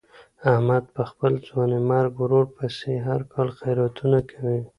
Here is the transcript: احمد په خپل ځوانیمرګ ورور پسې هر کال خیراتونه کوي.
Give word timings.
احمد 0.51 0.83
په 0.95 1.01
خپل 1.09 1.33
ځوانیمرګ 1.47 2.11
ورور 2.17 2.45
پسې 2.57 2.91
هر 3.07 3.21
کال 3.33 3.47
خیراتونه 3.59 4.19
کوي. 4.31 4.61